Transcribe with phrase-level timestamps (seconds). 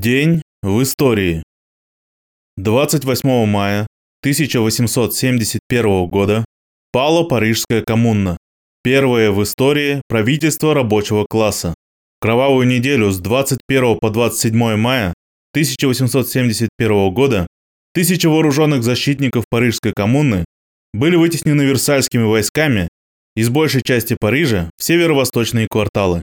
[0.00, 1.42] День в истории.
[2.56, 3.86] 28 мая
[4.22, 6.46] 1871 года
[6.92, 8.38] пала Парижская коммуна,
[8.82, 11.74] первое в истории правительство рабочего класса.
[12.22, 15.12] Кровавую неделю с 21 по 27 мая
[15.52, 17.46] 1871 года
[17.92, 20.46] тысячи вооруженных защитников Парижской коммуны
[20.94, 22.88] были вытеснены версальскими войсками
[23.36, 26.22] из большей части Парижа в северо-восточные кварталы.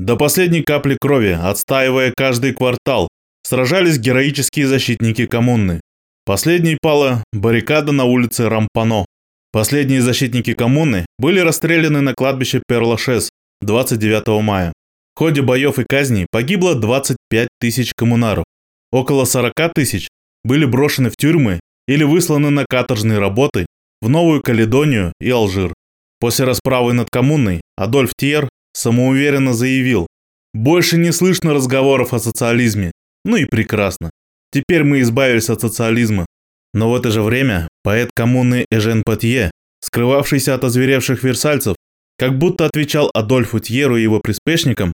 [0.00, 3.08] До последней капли крови, отстаивая каждый квартал,
[3.42, 5.82] сражались героические защитники коммуны.
[6.24, 9.04] Последней пала баррикада на улице Рампано.
[9.52, 13.28] Последние защитники коммуны были расстреляны на кладбище Перлашес
[13.60, 14.72] 29 мая.
[15.14, 18.44] В ходе боев и казней погибло 25 тысяч коммунаров.
[18.90, 20.08] Около 40 тысяч
[20.44, 23.66] были брошены в тюрьмы или высланы на каторжные работы
[24.00, 25.74] в Новую Каледонию и Алжир.
[26.20, 30.06] После расправы над коммуной Адольф Тьер самоуверенно заявил,
[30.52, 32.90] «Больше не слышно разговоров о социализме.
[33.24, 34.10] Ну и прекрасно.
[34.52, 36.26] Теперь мы избавились от социализма».
[36.72, 41.74] Но в это же время поэт коммуны Эжен Патье, скрывавшийся от озверевших версальцев,
[42.18, 44.92] как будто отвечал Адольфу Тьеру и его приспешникам,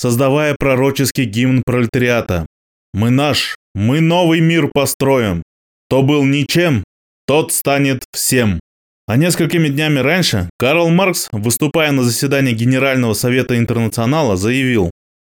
[0.00, 2.46] создавая пророческий гимн пролетариата.
[2.94, 5.42] «Мы наш, мы новый мир построим.
[5.88, 6.84] Кто был ничем,
[7.26, 8.60] тот станет всем».
[9.08, 14.90] А несколькими днями раньше Карл Маркс, выступая на заседании Генерального совета интернационала, заявил,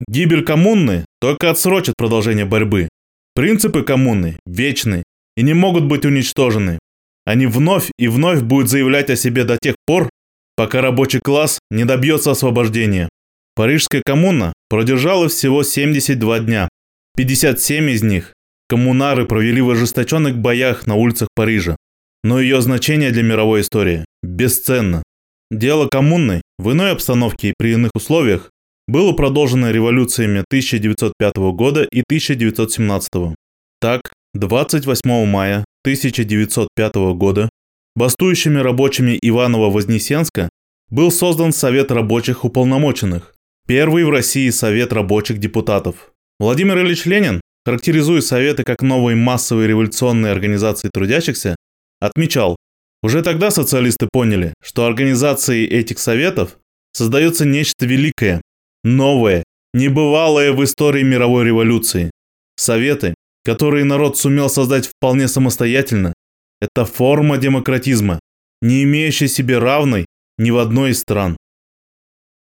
[0.08, 2.88] «Гибель коммуны только отсрочит продолжение борьбы.
[3.32, 5.04] Принципы коммуны вечны
[5.36, 6.80] и не могут быть уничтожены.
[7.24, 10.10] Они вновь и вновь будут заявлять о себе до тех пор,
[10.56, 13.08] пока рабочий класс не добьется освобождения.
[13.54, 16.68] Парижская коммуна продержала всего 72 дня.
[17.16, 18.32] 57 из них
[18.68, 21.76] коммунары провели в ожесточенных боях на улицах Парижа
[22.22, 25.02] но ее значение для мировой истории бесценно.
[25.50, 28.50] Дело коммуны в иной обстановке и при иных условиях
[28.86, 33.34] было продолжено революциями 1905 года и 1917.
[33.80, 37.48] Так, 28 мая 1905 года
[37.96, 40.48] бастующими рабочими Иваново-Вознесенска
[40.90, 43.34] был создан Совет рабочих уполномоченных,
[43.66, 46.12] первый в России Совет рабочих депутатов.
[46.38, 51.56] Владимир Ильич Ленин, характеризуя Советы как новые массовые революционные организации трудящихся,
[52.00, 52.56] Отмечал,
[53.02, 56.58] уже тогда социалисты поняли, что организацией этих советов
[56.92, 58.40] создается нечто великое,
[58.84, 59.44] новое,
[59.74, 62.10] небывалое в истории мировой революции.
[62.56, 66.12] Советы, которые народ сумел создать вполне самостоятельно,
[66.60, 68.20] это форма демократизма,
[68.60, 70.06] не имеющая себе равной
[70.38, 71.36] ни в одной из стран.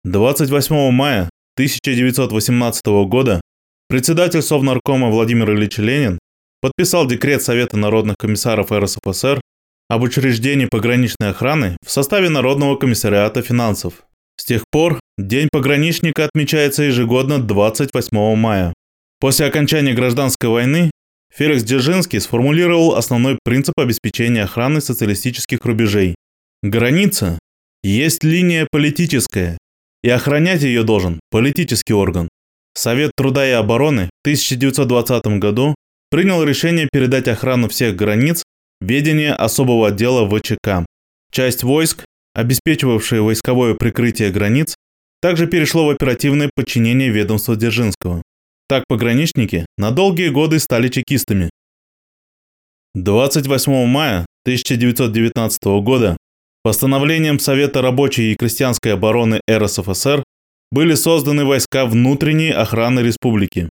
[0.04, 3.40] 28 мая 1918 года
[3.88, 6.18] председатель Совнаркома Владимир Ильич Ленин
[6.60, 9.39] подписал декрет Совета народных комиссаров РСФСР
[9.90, 14.04] об учреждении пограничной охраны в составе Народного комиссариата финансов.
[14.36, 18.72] С тех пор День пограничника отмечается ежегодно 28 мая.
[19.18, 20.92] После окончания гражданской войны
[21.34, 26.14] Феликс Дзержинский сформулировал основной принцип обеспечения охраны социалистических рубежей.
[26.62, 27.40] Граница
[27.82, 29.58] есть линия политическая,
[30.04, 32.28] и охранять ее должен политический орган.
[32.74, 35.74] Совет труда и обороны в 1920 году
[36.10, 38.44] принял решение передать охрану всех границ
[38.80, 40.84] ведение особого отдела ВЧК.
[41.30, 42.04] Часть войск,
[42.34, 44.74] обеспечивавшая войсковое прикрытие границ,
[45.20, 48.22] также перешло в оперативное подчинение ведомства Дзержинского.
[48.68, 51.50] Так пограничники на долгие годы стали чекистами.
[52.94, 56.16] 28 мая 1919 года
[56.62, 60.22] постановлением Совета рабочей и крестьянской обороны РСФСР
[60.72, 63.68] были созданы войска внутренней охраны республики.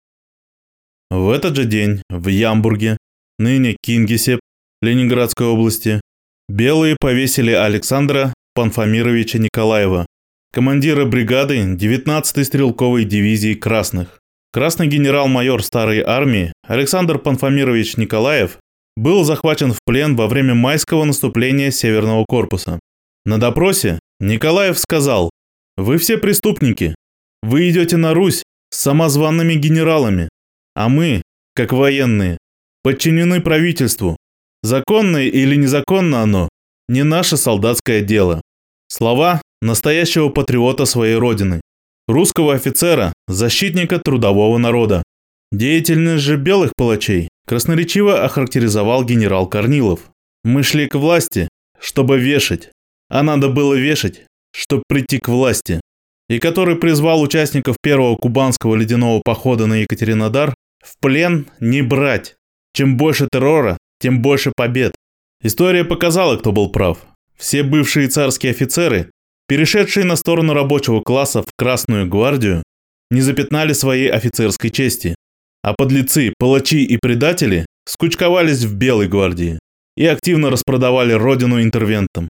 [1.09, 2.97] В этот же день в Ямбурге,
[3.37, 4.41] ныне Кингисепп,
[4.81, 5.99] Ленинградской области,
[6.47, 10.05] белые повесили Александра Панфамировича Николаева,
[10.53, 14.19] командира бригады 19-й стрелковой дивизии Красных.
[14.53, 18.57] Красный генерал-майор старой армии Александр Панфамирович Николаев
[18.95, 22.79] был захвачен в плен во время майского наступления Северного корпуса.
[23.25, 25.29] На допросе Николаев сказал,
[25.77, 26.95] «Вы все преступники.
[27.43, 30.29] Вы идете на Русь с самозванными генералами,
[30.73, 31.21] а мы,
[31.53, 32.37] как военные,
[32.81, 34.15] подчинены правительству.
[34.61, 36.49] Законное или незаконно оно,
[36.87, 38.41] не наше солдатское дело.
[38.87, 41.61] Слова настоящего патриота своей родины,
[42.07, 45.03] русского офицера, защитника трудового народа.
[45.51, 50.01] Деятельность же белых палачей красноречиво охарактеризовал генерал Корнилов.
[50.43, 51.47] Мы шли к власти,
[51.79, 52.71] чтобы вешать,
[53.09, 55.81] а надо было вешать, чтобы прийти к власти.
[56.29, 60.53] И который призвал участников первого кубанского ледяного похода на Екатеринодар
[60.83, 62.35] в плен не брать.
[62.73, 64.93] Чем больше террора, тем больше побед.
[65.41, 66.99] История показала, кто был прав.
[67.37, 69.11] Все бывшие царские офицеры,
[69.47, 72.63] перешедшие на сторону рабочего класса в Красную гвардию,
[73.11, 75.15] не запятнали своей офицерской чести.
[75.61, 79.59] а подлецы, палачи и предатели скучковались в Белой гвардии
[79.97, 82.29] и активно распродавали родину интервентам.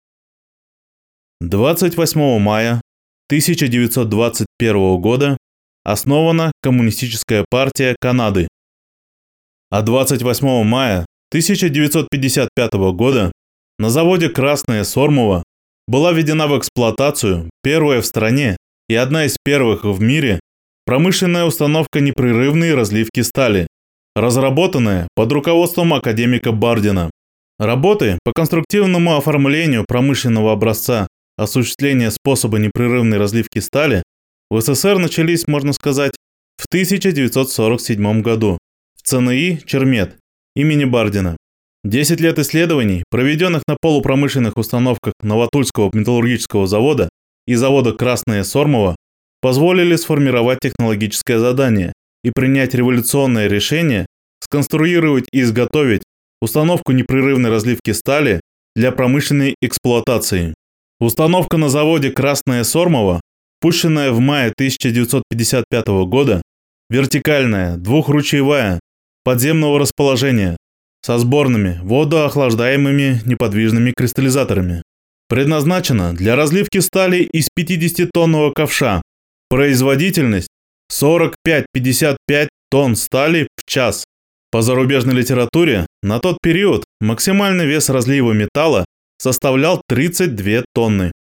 [1.41, 2.81] 28 мая
[3.29, 5.37] 1921 года
[5.83, 8.47] основана Коммунистическая партия Канады.
[9.71, 13.29] А 28 мая 1955 года
[13.77, 15.43] на заводе «Красное Сормово»
[15.85, 18.55] была введена в эксплуатацию первая в стране
[18.87, 20.39] и одна из первых в мире
[20.85, 23.67] промышленная установка непрерывной разливки стали,
[24.15, 27.11] разработанная под руководством академика Бардина.
[27.59, 31.05] Работы по конструктивному оформлению промышленного образца
[31.37, 34.03] осуществления способа непрерывной разливки стали
[34.49, 36.13] в СССР начались, можно сказать,
[36.55, 38.57] в 1947 году
[38.95, 40.15] в ЦНИ «Чермет»
[40.55, 41.37] имени Бардина.
[41.83, 47.09] 10 лет исследований, проведенных на полупромышленных установках Новотульского металлургического завода
[47.45, 48.95] и завода «Красное Сормово»,
[49.41, 51.93] позволили сформировать технологическое задание
[52.23, 54.07] и принять революционное решение
[54.41, 56.03] сконструировать и изготовить
[56.41, 58.41] установку непрерывной разливки стали
[58.75, 60.53] для промышленной эксплуатации.
[60.99, 63.21] Установка на заводе «Красное Сормово»,
[63.59, 66.41] пущенная в мае 1955 года,
[66.89, 68.79] вертикальная, двухручьевая,
[69.25, 70.55] подземного расположения,
[71.01, 74.81] со сборными водоохлаждаемыми неподвижными кристаллизаторами.
[75.27, 79.01] Предназначена для разливки стали из 50-тонного ковша.
[79.49, 80.49] Производительность
[80.91, 84.05] 45-55 тонн стали в час.
[84.51, 88.85] По зарубежной литературе на тот период максимальный вес разлива металла
[89.17, 91.11] составлял 32 тонны.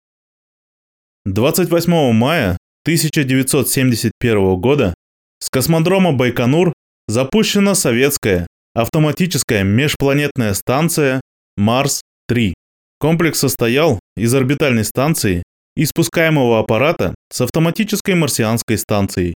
[1.24, 4.94] 28 мая 1971 года
[5.40, 6.74] с космодрома Байконур
[7.08, 11.20] запущена советская автоматическая межпланетная станция
[11.56, 12.54] Марс-3.
[12.98, 15.42] Комплекс состоял из орбитальной станции
[15.76, 19.34] и спускаемого аппарата с автоматической марсианской станцией.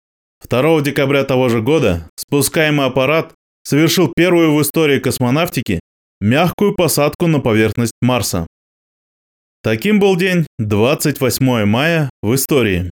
[0.47, 3.33] 2 декабря того же года спускаемый аппарат
[3.63, 5.79] совершил первую в истории космонавтики
[6.21, 8.47] мягкую посадку на поверхность Марса.
[9.61, 12.89] Таким был день 28 мая в истории.